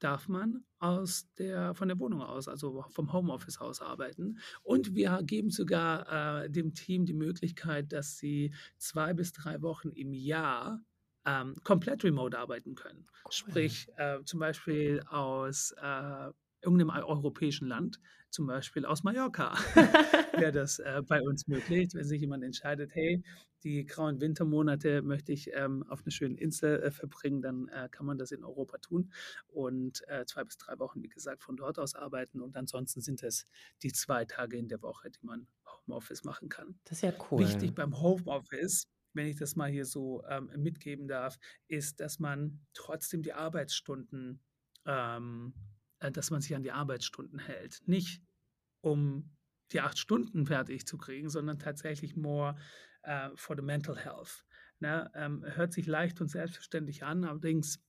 [0.05, 4.39] darf man aus der von der Wohnung aus, also vom Homeoffice aus arbeiten.
[4.63, 9.91] Und wir geben sogar, äh, dem Team die Möglichkeit, dass sie 2 bis 3 Wochen
[9.91, 10.83] im Jahr,
[11.27, 13.07] ähm, komplett remote arbeiten können.
[13.25, 13.33] Cool.
[13.33, 16.31] Sprich, äh, zum Beispiel aus, äh,
[16.65, 18.01] irgend 'nem eu europäischen Land,
[18.31, 19.55] zum Beispiel aus Mallorca
[20.37, 23.23] wäre das, äh, bei uns möglich, wenn sich jemand entscheidet: „Hey,
[23.63, 28.07] die grauen Wintermonate möchte ich, ähm, auf 'ner schönen Insel, äh, verbringen“, dann, äh, kann
[28.07, 29.13] man das in Europa tun
[29.49, 33.23] und, äh, 2 bis 3 Wochen, wie gesagt, von dort aus arbeiten und ansonsten sind
[33.23, 33.47] es
[33.83, 35.49] die 2 Tage in der Woche, die man
[35.87, 36.81] Homeoffice machen kann.
[36.87, 37.77] Das ist ja Wichtig cool.
[37.77, 43.23] beim Homeoffice, wenn ich das mal hier so, ähm, mitgeben darf, ist, dass man trotzdem
[43.23, 44.43] die Arbeitsstunden
[44.87, 47.83] ähm, äh, dass man sich an die Arbeitsstunden hält.
[47.87, 48.23] Nicht,
[48.81, 49.31] um
[49.73, 52.57] die 8 Stunden fertig zu kriegen, sondern tatsächlich more,
[53.03, 54.45] äh, for the mental health,
[54.81, 55.11] ne?
[55.15, 57.81] Ähm, hört sich leicht und selbstverständlich an, allerdings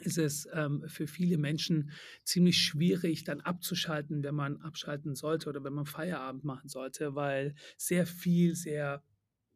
[0.00, 1.90] ist es, ähm, für viele Menschen
[2.24, 7.54] ziemlich schwierig, dann abzuschalten, wenn man abschalten sollte oder wenn man Feierabend machen sollte, weil
[7.76, 9.04] sehr viel sehr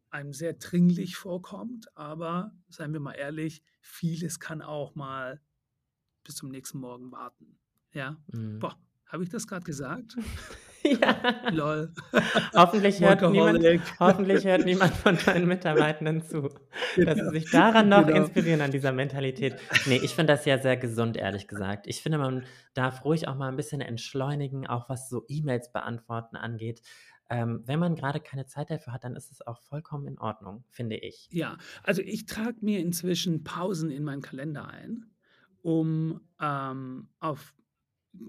[0.09, 1.87] einem sehr dringlich vorkommt.
[1.97, 5.41] Aber seien wir mal ehrlich, vieles kann auch mal
[6.23, 7.59] bis zum nächsten Morgen warten,
[7.97, 8.15] ja?
[8.31, 8.59] Mhm.
[8.59, 8.75] Boah,
[9.07, 10.15] habe ich das grad gesagt?
[11.01, 11.49] Ja.
[11.51, 11.91] LOL.
[12.53, 13.61] Hoffentlich hört niemand
[13.99, 16.49] hoffentlich hört niemand von deinen Mitarbeitenden zu,
[16.95, 18.19] dass sie sich daran noch genau.
[18.19, 19.57] inspirieren an dieser Mentalität.
[19.85, 21.87] Ne, ich finde das ja sehr gesund, ehrlich gesagt.
[21.87, 26.37] Ich finde, man darf ruhig auch mal 'n bisschen entschleunigen, auch was so E-Mails beantworten
[26.37, 26.81] angeht.
[27.29, 30.63] ähm, wenn man gerade keine Zeit dafür hat, dann ist es auch vollkommen in Ordnung,
[30.69, 31.27] finde ich.
[31.31, 35.07] Ja, also ich trage mir inzwischen Pausen in meinen Kalender ein,
[35.61, 37.53] um ähm, auf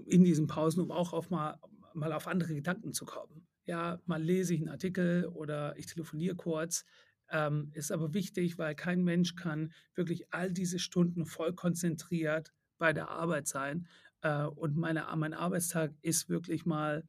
[0.05, 1.59] in diesen Pausen, um auch auf mal,
[1.93, 3.47] mal auf andere Gedanken zu kommen.
[3.65, 6.85] Ja, mal lese ich einen Artikel oder ich telefoniere kurz.
[7.31, 12.93] Ähm, ist aber wichtig, weil kein Mensch kann wirklich all diese Stunden voll konzentriert bei
[12.93, 13.87] der Arbeit sein.
[14.21, 17.07] Äh, und meine, mein Arbeitstag ist wirklich mal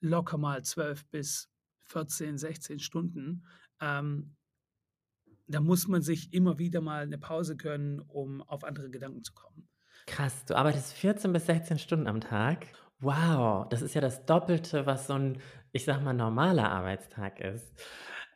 [0.00, 1.48] locker mal 12 bis
[1.84, 3.44] 14, 16 Stunden.
[3.80, 4.36] Ähm,
[5.46, 9.32] da muss man sich immer wieder mal eine Pause gönnen, um auf andere Gedanken zu
[9.32, 9.68] kommen.
[10.06, 12.66] Krass, du arbeitest 14 bis 16 Stunden am Tag?
[13.00, 15.40] Wow, das ist ja das Doppelte, was so ein,
[15.72, 17.74] ich sag mal, normaler Arbeitstag ist.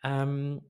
[0.03, 0.63] Ähm,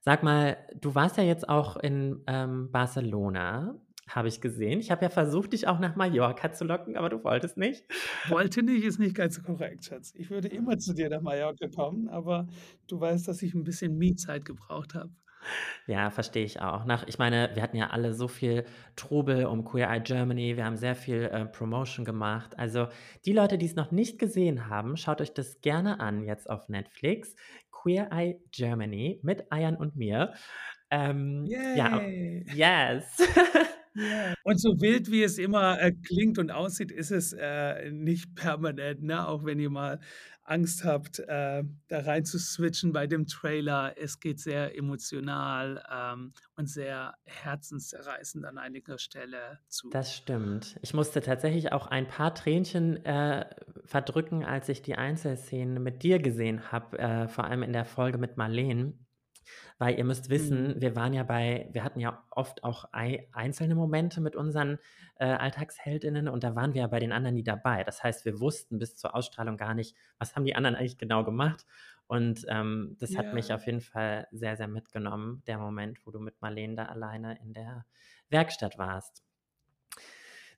[0.00, 4.80] sag mal, du warst ja jetzt auch in ähm, Barcelona, habe ich gesehen.
[4.80, 7.84] Ich habe ja versucht, dich auch nach Mallorca zu locken, aber du wolltest nicht.
[8.28, 10.12] Wollte nicht, ist nicht ganz korrekt, Schatz.
[10.16, 12.46] Ich würde immer zu dir nach Mallorca kommen, aber
[12.88, 15.10] du weißt, dass ich ein bisschen Mietzeit gebraucht habe.
[15.86, 16.84] Ja, verstehe ich auch.
[16.84, 18.64] Nach, ich meine, wir hatten ja alle so viel
[18.96, 22.58] Trubel um Queer Eye Germany, wir haben sehr viel äh, Promotion gemacht.
[22.58, 22.88] Also
[23.24, 26.68] die Leute, die es noch nicht gesehen haben, schaut euch das gerne an jetzt auf
[26.68, 27.34] Netflix.
[27.70, 30.34] Queer Eye Germany mit Ayan und mir.
[30.90, 32.44] Ähm, ja, Yay!
[32.54, 33.16] yes.
[34.44, 39.02] Und so wild, wie es immer äh, klingt und aussieht, ist es äh, nicht permanent.
[39.02, 39.26] Ne?
[39.26, 40.00] Auch wenn ihr mal
[40.50, 43.94] Angst habt, äh, da rein zu switchen bei dem Trailer.
[43.96, 49.90] Es geht sehr emotional ähm, und sehr herzenszerreißend an einiger Stelle zu.
[49.90, 50.76] Das stimmt.
[50.82, 53.46] Ich musste tatsächlich auch ein paar Tränchen äh,
[53.84, 58.18] verdrücken, als ich die Einzelszenen mit dir gesehen habe, äh, vor allem in der Folge
[58.18, 59.06] mit Marleen.
[59.78, 60.80] Weil ihr müsst wissen, Mhm.
[60.80, 64.78] wir waren ja bei, wir hatten ja oft auch ei einzelne Momente mit unseren
[65.16, 67.84] äh, Alltagsheldinnen und da waren wir ja bei den anderen nie dabei.
[67.84, 71.24] Das heißt, wir wussten bis zur Ausstrahlung gar nicht, was haben die anderen eigentlich genau
[71.24, 71.66] gemacht.
[72.06, 73.54] Und ähm, das hat mich Ja.
[73.54, 77.52] auf jeden Fall sehr, sehr mitgenommen, der Moment, wo du mit Marleen da alleine in
[77.52, 77.86] der
[78.30, 79.24] Werkstatt warst.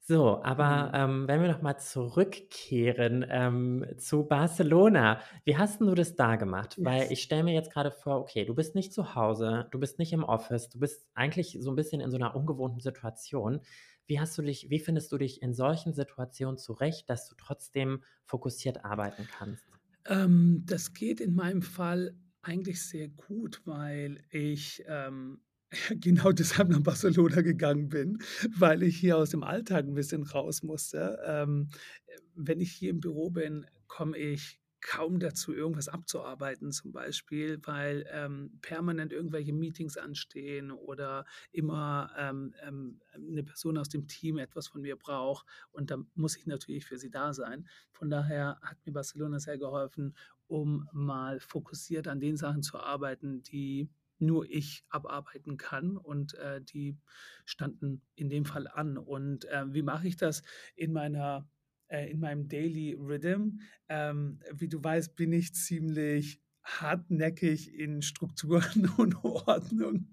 [0.05, 0.95] So, aber Mhm.
[0.95, 5.21] ähm, wenn wir noch mal zurückkehren ähm, zu Barcelona.
[5.45, 6.81] Wie hast du das da gemacht?
[6.83, 7.13] Weil Yes.
[7.13, 10.13] ich stelle mir jetzt gerade vor, okay, du bist nicht zu Hause, du bist nicht
[10.13, 13.61] im Office, du bist eigentlich so ein bisschen in so einer ungewohnten Situation.
[14.07, 18.03] Wie hast du dich wie findest du dich in solchen Situationen zurecht, dass du trotzdem
[18.25, 19.69] fokussiert arbeiten kannst?
[20.05, 25.43] Ähm, das geht in meinem Fall eigentlich sehr gut, weil ich ähm,
[26.01, 28.19] genau deshalb nach Barcelona gegangen bin,
[28.57, 31.19] weil ich hier aus dem Alltag ein bisschen raus musste.
[31.25, 31.69] Ähm,
[32.07, 37.61] äh, wenn ich hier im Büro bin, komme ich kaum dazu, irgendwas abzuarbeiten, zum Beispiel,
[37.63, 44.39] weil ähm, permanent irgendwelche Meetings anstehen oder immer ähm, ähm, eine Person aus dem Team
[44.39, 45.47] etwas von mir braucht.
[45.71, 47.69] Und da muss ich natürlich für sie da sein.
[47.93, 50.17] Von daher hat mir Barcelona sehr geholfen,
[50.49, 53.89] um mal fokussiert an den Sachen zu arbeiten, die
[54.23, 56.97] nur ich abarbeiten kann und äh, die
[57.45, 58.97] standen in dem Fall an.
[58.97, 60.43] Und äh, wie mache ich das
[60.75, 61.49] in meiner
[61.89, 63.61] äh, in meinem Daily Rhythm?
[63.89, 70.11] Ähm, wie du weißt, bin ich ziemlich hartnäckig in Strukturen und Ordnung.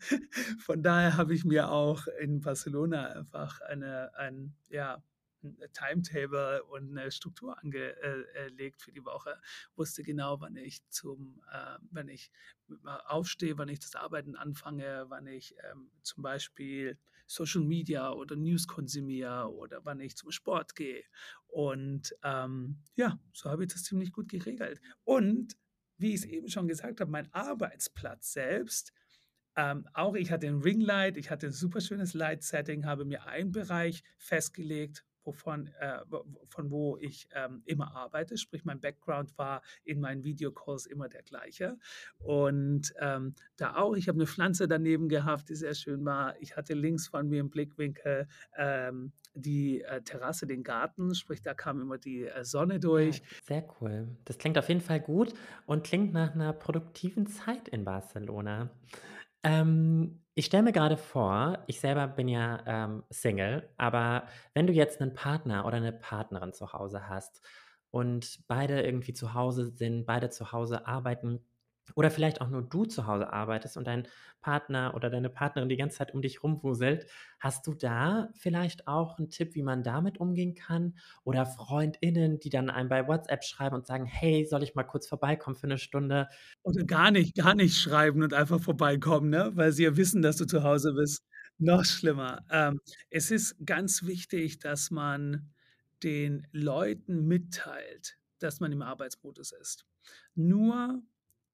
[0.59, 5.03] Von daher habe ich mir auch in Barcelona einfach eine, ein, ja,
[5.43, 9.39] ein Timetable und eine Struktur angelegt für die Woche.
[9.75, 12.31] Wusste genau, wann ich zum, äh, wenn ich
[13.05, 18.67] aufstehe, wann ich das Arbeiten anfange, wann ich ähm, zum Beispiel Social Media oder News
[18.67, 21.03] konsumiere oder wann ich zum Sport gehe.
[21.47, 24.81] Und ähm, ja, so habe ich das ziemlich gut geregelt.
[25.03, 25.55] Und
[25.97, 28.93] wie ich es eben schon gesagt habe, mein Arbeitsplatz selbst,
[29.55, 33.51] ähm, auch ich hatte ein Ringlight, ich hatte ein super schönes Light-Setting, habe mir einen
[33.51, 35.99] Bereich festgelegt, wovon, äh,
[36.47, 38.37] von wo ich ähm, immer arbeite.
[38.37, 41.77] Sprich, mein Background war in meinen Videocalls immer der gleiche.
[42.19, 46.39] Und ähm, da auch, ich habe eine Pflanze daneben gehabt, die sehr schön war.
[46.41, 48.27] Ich hatte links von mir im Blickwinkel
[48.57, 53.21] ähm, die äh, Terrasse, den Garten, sprich, da kam immer die äh, Sonne Ja, durch.
[53.43, 54.07] sehr cool.
[54.25, 55.33] Das klingt auf jeden Fall gut
[55.65, 58.69] und klingt nach einer produktiven Zeit in Barcelona.
[59.43, 64.73] Ähm, ich stelle mir gerade vor, ich selber bin ja, ähm, Single, aber wenn du
[64.73, 67.41] jetzt einen Partner oder eine Partnerin zu Hause hast
[67.91, 71.45] und beide irgendwie zu Hause sind, beide zu Hause arbeiten
[71.95, 74.07] oder vielleicht auch nur du zu Hause arbeitest und dein
[74.41, 77.07] Partner oder deine Partnerin die ganze Zeit um dich rumwuselt,
[77.39, 80.97] hast du da vielleicht auch einen Tipp, wie man damit umgehen kann?
[81.23, 85.07] Oder FreundInnen, die dann einem bei WhatsApp schreiben und sagen: „Hey, soll ich mal kurz
[85.07, 86.29] vorbeikommen für eine Stunde?“
[86.63, 90.37] Oder gar nicht gar nicht schreiben und einfach vorbeikommen, ne, weil sie ja wissen, dass
[90.37, 91.23] du zu Hause bist.
[91.57, 92.45] Noch schlimmer.
[92.51, 95.53] Ähm, es ist ganz wichtig, dass man
[96.03, 99.85] den Leuten mitteilt, dass man im Arbeitsmodus ist.
[100.35, 101.01] Nur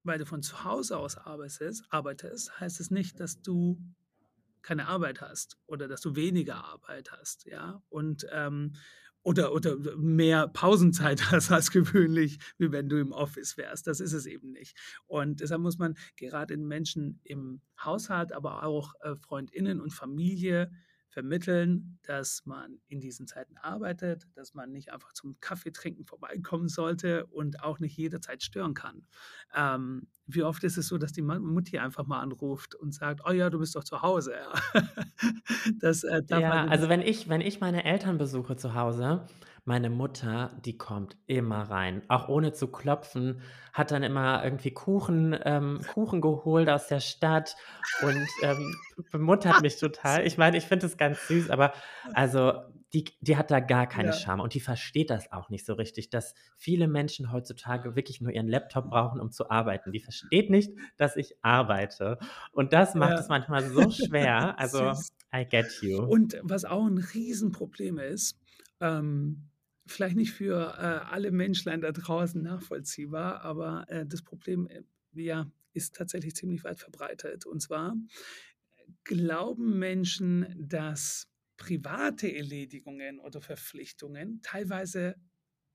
[0.06, 3.78] weil du von zu Hause aus arbeitest, arbeitest heißt es nicht, dass du
[4.62, 7.82] keine Arbeit hast oder dass du weniger Arbeit hast, ja.
[7.90, 8.74] Und ähm,
[9.26, 13.88] oder, oder mehr Pausenzeit hast als gewöhnlich, wie wenn du im Office wärst.
[13.88, 14.78] Das ist es eben nicht.
[15.08, 20.72] Und deshalb muss man gerade den Menschen im Haushalt, aber auch äh, Freundinnen und Familie
[21.16, 27.26] vermitteln, dass man in diesen Zeiten arbeitet, dass man nicht einfach zum Kaffeetrinken vorbeikommen sollte
[27.28, 29.08] und auch nicht jederzeit stören kann.
[29.56, 33.32] Ähm, wie oft ist es so, dass die Mutti einfach mal anruft und sagt, oh
[33.32, 34.36] ja, du bist doch zu Hause.
[35.80, 39.26] Das, äh, ja also wenn ich, wenn ich meine Eltern besuche zu Hause,
[39.66, 43.42] meine Mutter, die kommt immer rein, auch ohne zu klopfen,
[43.74, 47.56] hat dann immer irgendwie Kuchen, ähm, Kuchen geholt aus der Stadt
[48.04, 48.76] und ähm,
[49.12, 50.26] bemuttert mich total.
[50.26, 51.74] Ich meine, ich finde es ganz süß, aber
[52.14, 52.54] also
[52.94, 54.14] die, die hat da gar keine ja.
[54.14, 58.32] Scham und die versteht das auch nicht so richtig, dass viele Menschen heutzutage wirklich nur
[58.32, 59.92] ihren Laptop brauchen, um zu arbeiten.
[59.92, 62.20] Die versteht nicht, dass ich arbeite.
[62.52, 63.20] Und das macht ja.
[63.20, 64.56] es manchmal so schwer.
[64.66, 64.94] Also,
[65.36, 66.02] I get you.
[66.04, 68.40] Und was auch ein Riesenproblem ist,
[68.80, 69.50] ähm,
[69.88, 75.50] vielleicht nicht für äh, alle Menschlein da draußen nachvollziehbar, aber äh, das Problem äh, ja,
[75.74, 77.46] ist tatsächlich ziemlich weit verbreitet.
[77.46, 77.96] Und zwar
[79.04, 85.16] glauben Menschen, dass private Erledigungen oder Verpflichtungen teilweise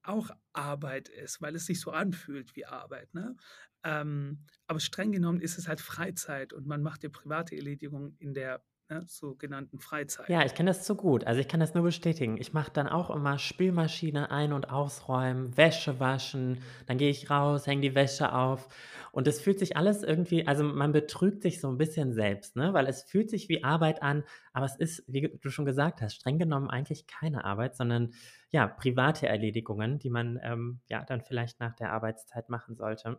[0.03, 3.13] auch Arbeit ist, weil es sich so anfühlt wie Arbeit.
[3.15, 3.37] Ne?
[3.85, 8.35] Ähm, aber streng genommen ist es halt Freizeit und man macht die private Erledigung in
[8.35, 10.29] der ne, sogenannten Freizeit.
[10.29, 11.25] Ja, ich kenne das zu gut.
[11.25, 12.37] Also ich kann das nur bestätigen.
[12.37, 17.67] Ich mache dann auch immer Spülmaschine ein- und ausräumen, Wäsche waschen, dann gehe ich raus,
[17.67, 18.69] hänge die Wäsche auf.
[19.13, 22.73] Und es fühlt sich alles irgendwie, also man betrügt sich so ein bisschen selbst, ne?
[22.75, 24.23] Weil es fühlt sich wie Arbeit an,
[24.53, 28.13] aber es ist, wie du schon gesagt hast, streng genommen eigentlich keine Arbeit, sondern
[28.51, 33.19] ja, private Erledigungen, die man ähm, ja dann vielleicht nach der Arbeitszeit machen sollte.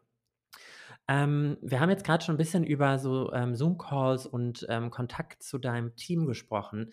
[1.08, 5.44] Ähm, wir haben jetzt gerade schon ein bisschen über so, ähm, Zoom-Calls und, ähm, Kontakt
[5.44, 6.92] zu deinem Team gesprochen.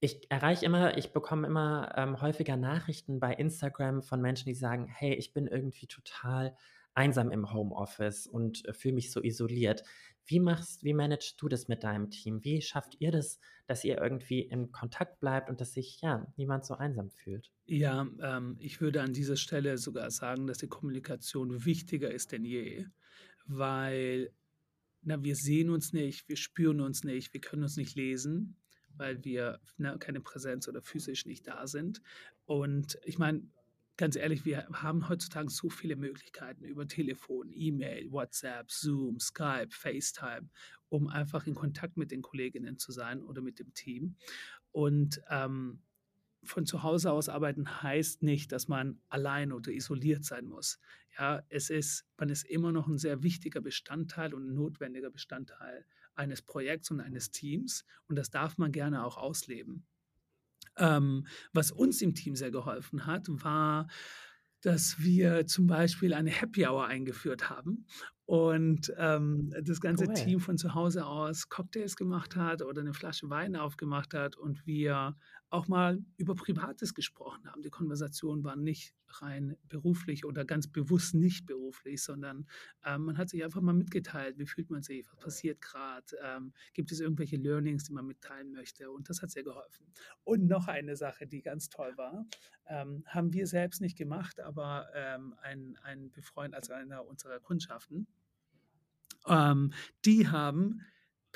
[0.00, 4.86] Ich erreiche immer ich bekomme immer, ähm, häufiger Nachrichten bei Instagram von Menschen, die sagen:
[4.88, 6.56] „Hey, ich bin irgendwie total
[6.94, 9.82] einsam im Homeoffice und, äh, fühle mich so isoliert.“
[10.26, 12.44] Wie machst wie managst du das mit deinem Team?
[12.44, 16.64] Wie schafft ihr das, dass ihr irgendwie in Kontakt bleibt und dass sich, ja, niemand
[16.66, 17.50] so einsam fühlt?
[17.66, 22.44] Ja, ähm, ich würde an dieser Stelle sogar sagen, dass die Kommunikation wichtiger ist denn
[22.44, 22.86] je
[23.48, 24.32] weil
[25.02, 28.56] na, wir sehen uns nicht, wir spüren uns nicht, wir können uns nicht lesen,
[28.96, 32.02] weil wir na, keine Präsenz oder physisch nicht da sind.
[32.44, 33.42] Und ich meine,
[33.96, 40.48] ganz ehrlich, wir haben heutzutage so viele Möglichkeiten über Telefon, E-Mail, WhatsApp, Zoom, Skype, FaceTime,
[40.88, 44.16] um einfach in Kontakt mit den Kolleginnen zu sein oder mit dem Team.
[44.72, 45.80] Und ähm,
[46.44, 50.78] von zu Hause aus arbeiten heißt nicht, dass man allein oder isoliert sein muss.
[51.18, 55.84] Ja, es ist, man ist immer noch ein sehr wichtiger Bestandteil und ein notwendiger Bestandteil
[56.14, 59.86] eines Projekts und eines Teams und das darf man gerne auch ausleben.
[60.76, 63.88] Ähm, was uns im Team sehr geholfen hat, war,
[64.60, 67.86] dass wir zum Beispiel eine Happy Hour eingeführt haben
[68.26, 70.14] und ähm, das ganze cool.
[70.14, 74.66] Team von zu Hause aus Cocktails gemacht hat oder eine Flasche Wein aufgemacht hat und
[74.66, 75.16] wir
[75.50, 77.62] auch mal über Privates gesprochen haben.
[77.62, 82.46] Die Konversation war nicht rein beruflich oder ganz bewusst nicht beruflich, sondern
[82.84, 86.52] ähm, man hat sich einfach mal mitgeteilt, wie fühlt man sich, was passiert gerade, ähm,
[86.74, 89.86] gibt es irgendwelche Learnings, die man mitteilen möchte und das hat sehr geholfen.
[90.24, 92.26] Und noch eine Sache, die ganz toll war,
[92.66, 98.06] ähm, haben wir selbst nicht gemacht, aber ähm, ein, ein Befreund, also einer unserer Kundschaften,
[99.26, 99.72] ähm,
[100.04, 100.82] die haben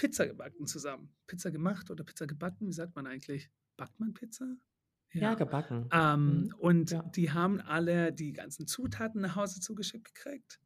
[0.03, 1.15] Pizza gebacken zusammen.
[1.29, 3.51] Pizza gemacht oder Pizza gebacken, wie sagt man eigentlich?
[3.77, 4.57] Backt man Pizza?
[5.13, 5.87] Ja, gebacken.
[5.93, 6.55] Ähm, Mhm.
[6.59, 7.03] und Ja.
[7.15, 10.59] die haben alle die ganzen Zutaten nach Hause zugeschickt gekriegt,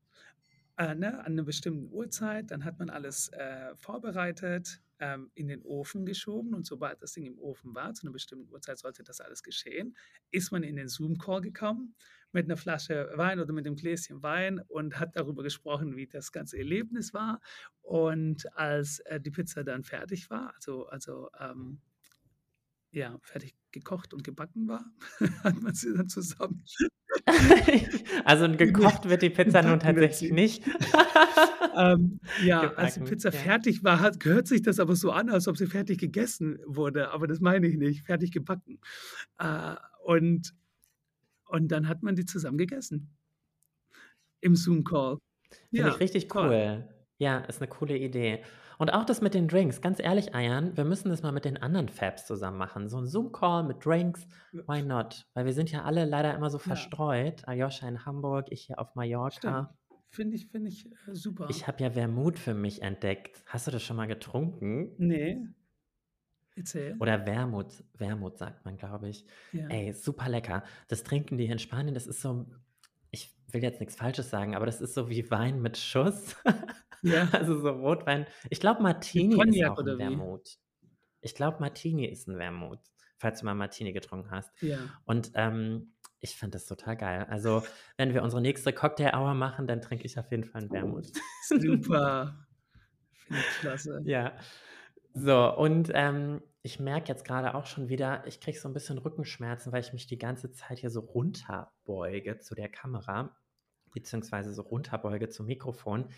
[0.79, 2.51] äh, ne, an einer bestimmten Uhrzeit.
[2.51, 7.27] Dann hat man alles äh, vorbereitet, ähm, in den Ofen geschoben und sobald das Ding
[7.27, 9.97] im Ofen war, zu einer bestimmten Uhrzeit sollte das alles geschehen,
[10.31, 11.95] ist man in den Zoom-Call gekommen
[12.33, 16.33] mit einer Flasche Wein oder mit einem Gläschen Wein und hat darüber gesprochen, wie das
[16.33, 17.41] ganze Erlebnis war.
[17.83, 21.81] Und als äh, die Pizza dann fertig war, also, also ähm,
[22.97, 24.85] ja, fertig gekocht und gebacken war,
[25.45, 26.65] hat man sie dann zusammen.
[28.25, 30.65] also gekocht wird die Pizza nun tatsächlich nicht.
[31.77, 33.39] ähm, ja, gebacken, als die Pizza ja.
[33.39, 37.11] fertig war, hat, gehört sich das aber so an, als ob sie fertig gegessen wurde.
[37.11, 38.81] Aber das meine ich nicht, fertig gebacken.
[39.39, 40.55] Äh, und,
[41.45, 43.15] und dann hat man die zusammen gegessen.
[44.41, 45.19] Im Zoom-Call.
[45.71, 46.49] Finde ja, ich richtig toll.
[46.49, 46.89] cool.
[47.19, 48.43] Ja, ist eine coole Idee.
[48.79, 49.81] Und auch das mit den Drinks.
[49.81, 52.89] Ganz ehrlich, Ayan, wir müssen das mal mit den anderen Fabs zusammen machen.
[52.89, 55.27] So ein Zoom-Call mit Drinks, why not?
[55.35, 56.65] Weil wir sind ja alle leider immer so Ja.
[56.65, 57.47] verstreut.
[57.49, 58.95] Aljoscha in Hamburg, ich hier auf.
[58.95, 59.75] Mallorca.
[60.11, 61.47] Finde ich, finde ich äh, super.
[61.51, 63.43] Ich habe ja Wermut für mich entdeckt.
[63.47, 64.93] Hast du das schon mal getrunken?
[64.99, 65.47] Nee,
[66.55, 66.97] erzähl.
[67.01, 67.85] Oder Wermut.
[67.95, 69.27] Wermut sagt man, glaube ich.
[69.53, 69.67] Ja.
[69.69, 70.63] Ey, super lecker.
[70.89, 71.95] Das trinken die hier in Spanien.
[71.95, 72.47] Das ist so,
[73.53, 76.37] will jetzt nichts Falsches sagen, aber das ist so wie Wein mit Schuss.
[77.03, 77.29] Ja.
[77.33, 78.27] Also so Rotwein.
[78.51, 79.99] Ich glaube, Martini ist auch ein?
[79.99, 80.59] Wermut.
[81.21, 82.81] Ich glaube, Martini ist ein Wermut,
[83.19, 84.51] falls du mal Martini getrunken hast.
[84.63, 84.79] Ja.
[85.05, 87.27] Und ähm, ich fand das total geil.
[87.29, 87.63] Also,
[87.97, 91.07] wenn wir unsere nächste Cocktail-Hour machen, dann trinke ich auf jeden Fall einen Wermut.
[91.49, 92.47] Super.
[93.13, 94.03] Finde ich klasse.
[94.05, 94.33] Ja.
[95.19, 98.99] So, und ähm, ich merke jetzt gerade auch schon wieder, ich kriege so ein bisschen
[98.99, 103.35] Rückenschmerzen, weil ich mich die ganze Zeit hier so runterbeuge zu der Kamera,
[103.95, 106.11] beziehungsweise so runterbeuge zum Mikrofon.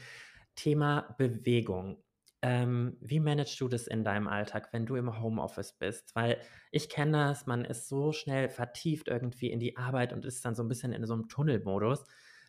[0.57, 2.03] Thema Bewegung.
[2.43, 6.17] Ähm, wie managst du das in deinem Alltag, wenn du im Homeoffice bist?
[6.17, 6.41] Weil
[6.73, 10.57] ich kenne das, man ist so schnell vertieft irgendwie in die Arbeit und ist dann
[10.57, 12.05] so ein bisschen in so einem Tunnelmodus,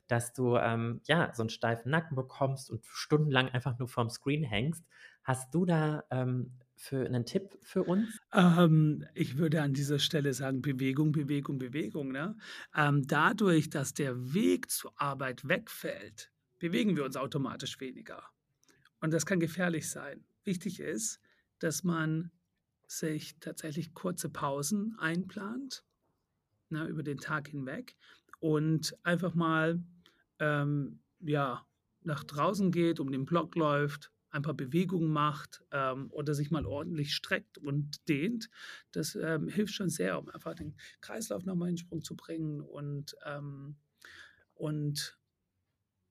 [0.08, 4.44] dass du ähm, ja so einen steifen Nacken bekommst und stundenlang einfach nur vorm Screen
[4.44, 4.84] hängst.
[5.24, 8.20] Hast du da ähm, für einen Tipp für uns?
[8.34, 12.12] Ähm, ich würde an dieser Stelle sagen, Bewegung, Bewegung, Bewegung.
[12.12, 12.38] Ne?
[12.76, 18.24] Ähm, dadurch, dass der Weg zur Arbeit wegfällt, bewegen wir uns automatisch weniger.
[19.02, 20.24] Und das kann gefährlich sein.
[20.44, 21.20] Wichtig ist,
[21.60, 22.32] dass man
[22.88, 25.84] sich tatsächlich kurze Pausen einplant,
[26.70, 27.96] ne, über den Tag hinweg
[28.40, 29.84] und einfach mal
[30.40, 31.66] ähm, ja,
[32.02, 36.66] nach draußen geht, um den Block läuft, ein paar Bewegungen macht ähm, oder sich mal
[36.66, 38.50] ordentlich streckt und dehnt.
[38.92, 43.16] Das ähm, hilft schon sehr, um einfach den Kreislauf nochmal in Sprung zu bringen und,
[43.26, 43.78] ähm,
[44.54, 45.18] und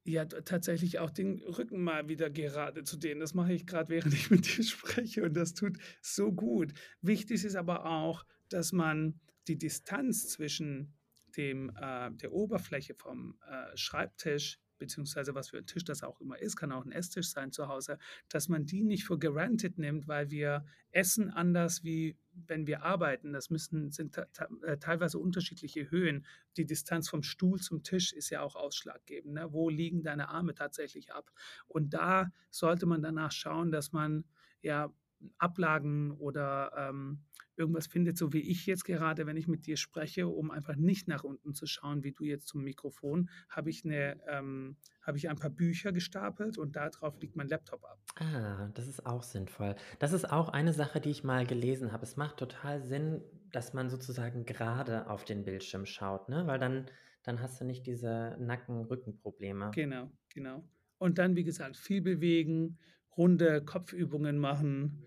[0.05, 3.21] ja, tatsächlich auch den Rücken mal wieder gerade zu dehnen.
[3.21, 6.73] Das mache ich gerade, während ich mit dir spreche und das tut so gut.
[7.03, 10.95] Wichtig ist aber auch, dass man die Distanz zwischen
[11.37, 16.39] dem, äh, der Oberfläche vom äh, Schreibtisch, beziehungsweise was für ein Tisch das auch immer
[16.39, 20.09] ist, kann auch ein Esstisch sein zu Hause, dass man die nicht für granted nimmt,
[20.09, 23.33] weil wir essen anders wie wenn wir arbeiten.
[23.33, 26.25] Das müssen, sind äh, teilweise unterschiedliche Höhen.
[26.57, 29.35] Die Distanz vom Stuhl zum Tisch ist ja auch ausschlaggebend.
[29.35, 29.53] Ne?
[29.53, 31.33] Wo liegen deine Arme tatsächlich ab?
[31.67, 34.25] Und da sollte man danach schauen, dass man
[34.63, 34.93] ja
[35.39, 37.25] Ablagen oder ähm,
[37.57, 41.09] irgendwas findet, so wie ich jetzt gerade, wenn ich mit dir spreche, um einfach nicht
[41.09, 45.29] nach unten zu schauen, wie du jetzt zum Mikrofon, habe ich, eine, ähm, habe ich
[45.29, 47.99] ein paar Bücher gestapelt und darauf liegt mein Laptop ab.
[48.17, 49.75] Ah, das ist auch sinnvoll.
[49.99, 52.05] Das ist auch eine Sache, die ich mal gelesen habe.
[52.05, 56.47] Es macht total Sinn, dass man sozusagen gerade auf den Bildschirm schaut, ne?
[56.47, 56.87] Weil dann,
[57.23, 59.71] dann hast du nicht diese Nacken-Rücken-Probleme.
[59.75, 60.65] Genau, genau.
[60.99, 62.79] Und dann, wie gesagt, viel bewegen,
[63.17, 65.05] runde Kopfübungen machen.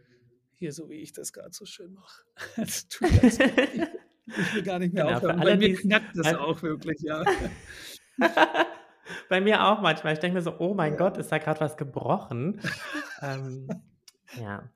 [0.55, 2.23] Hier, so wie ich das gerade so schön mache.
[2.57, 3.23] Das tut gut.
[3.23, 5.39] Ich, ich will gar nicht mehr Genau, aufhören.
[5.39, 7.23] Bei mir knackt das auch wirklich, ja.
[9.29, 10.13] Bei mir auch manchmal.
[10.13, 10.97] Ich denke mir so, oh mein Ja.
[10.99, 12.61] Gott, ist da gerade was gebrochen?
[13.21, 13.67] ähm,
[14.39, 14.69] ja,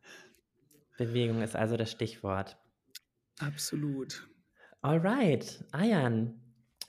[0.98, 2.58] Bewegung ist also das Stichwort.
[3.40, 4.28] Absolut.
[4.82, 6.42] Alright, Ayan,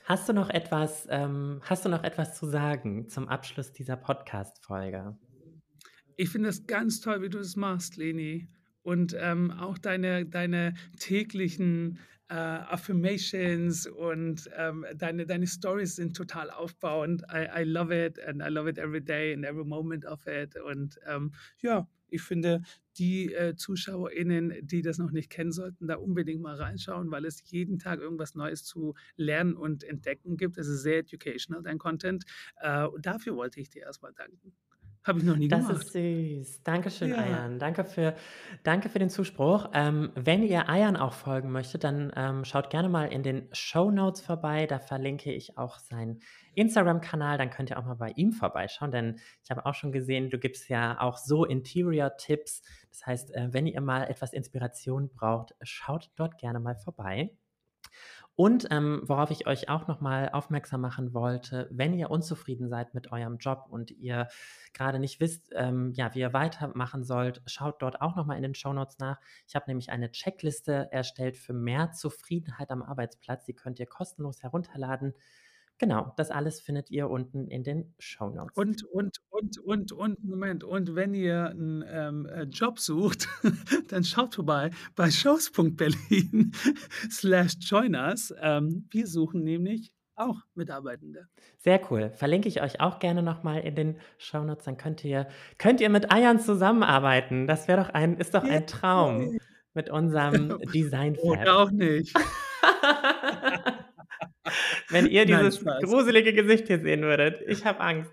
[0.04, 5.16] hast du noch etwas, ähm, hast du noch etwas zu sagen zum Abschluss dieser Podcast-Folge?
[6.16, 8.48] Ich finde das ganz toll, wie du das machst, Leni.
[8.82, 11.98] Und ähm, auch deine, deine täglichen
[12.28, 17.22] äh, Affirmations und ähm, deine, deine Stories sind total aufbauend.
[17.32, 20.56] I, I love it and I love it every day and every moment of it.
[20.56, 22.62] Und ähm, ja, ich finde,
[22.96, 27.42] die äh, ZuschauerInnen, die das noch nicht kennen, sollten da unbedingt mal reinschauen, weil es
[27.50, 30.56] jeden Tag irgendwas Neues zu lernen und entdecken gibt.
[30.56, 32.24] Es ist sehr educational, dein Content.
[32.60, 34.54] Äh, und dafür wollte ich dir erstmal danken.
[35.06, 35.84] Habe ich noch nie Das gemacht.
[35.84, 36.62] ist süß.
[36.64, 37.16] Dankeschön, Ja.
[37.18, 37.58] Ayan.
[37.58, 38.14] Danke für,
[38.64, 39.70] danke für den Zuspruch.
[39.72, 43.90] Ähm, wenn ihr Ayan auch folgen möchtet, dann ähm, schaut gerne mal in den Show
[43.90, 44.66] Notes vorbei.
[44.66, 46.20] Da verlinke ich auch seinen
[46.54, 47.38] Instagram-Kanal.
[47.38, 50.38] Dann könnt ihr auch mal bei ihm vorbeischauen, denn ich habe auch schon gesehen, du
[50.38, 52.62] gibst ja auch so Interior-Tipps.
[52.90, 57.30] Das heißt, äh, wenn ihr mal etwas Inspiration braucht, schaut dort gerne mal vorbei.
[58.36, 63.10] Und ähm, worauf ich euch auch nochmal aufmerksam machen wollte, wenn ihr unzufrieden seid mit
[63.10, 64.28] eurem Job und ihr
[64.74, 68.54] gerade nicht wisst, ähm, ja, wie ihr weitermachen sollt, schaut dort auch nochmal in den
[68.54, 69.18] Shownotes nach.
[69.48, 73.46] Ich habe nämlich eine Checkliste erstellt für mehr Zufriedenheit am Arbeitsplatz.
[73.46, 75.14] Die könnt ihr kostenlos herunterladen.
[75.78, 78.56] Genau, das alles findet ihr unten in den Shownotes.
[78.56, 83.28] Und, und, und, und, und, Moment, und wenn ihr einen ähm, äh, Job sucht,
[83.88, 86.52] dann schaut vorbei bei shows.berlin
[87.10, 88.32] slash join us.
[88.40, 91.28] Ähm, wir suchen nämlich auch Mitarbeitende.
[91.58, 92.10] Sehr cool.
[92.14, 95.90] Verlinke ich euch auch gerne noch mal in den Shownotes, dann könnt ihr könnt ihr
[95.90, 97.46] mit Ayan zusammenarbeiten.
[97.46, 99.36] Das wäre doch ein ist doch ein Traum
[99.74, 101.22] mit unserem Design-Fab.
[101.22, 102.14] Oder auch nicht.
[104.88, 105.82] Wenn ihr Nein, dieses Spaß.
[105.82, 107.42] gruselige Gesicht hier sehen würdet.
[107.48, 108.12] Ich habe Angst.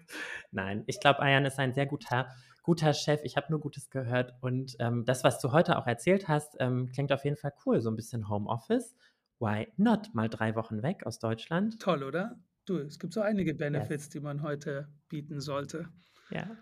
[0.51, 2.29] Nein, ich glaube, Ayan ist ein sehr guter
[2.63, 3.19] guter Chef.
[3.25, 6.89] Ich habe nur Gutes gehört und, ähm, das, was du heute auch erzählt hast, ähm,
[6.93, 8.95] klingt auf jeden Fall cool, so 'n bisschen Homeoffice.
[9.39, 10.13] Why not?
[10.13, 11.81] Mal 3 Wochen weg aus Deutschland.
[11.81, 12.39] Toll, oder?
[12.65, 13.89] Du, es gibt so einige Yes.
[13.89, 15.89] Benefits, die man heute bieten sollte.
[16.31, 16.57] Ja.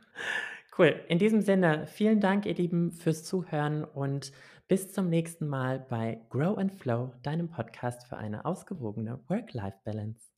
[0.77, 1.03] Cool.
[1.07, 4.31] In diesem Sinne, vielen Dank, ihr Lieben, fürs Zuhören und
[4.71, 10.30] bis zum nächsten Mal bei Grow and Flow, deinem Podcast für eine ausgewogene Work-Life-Balance.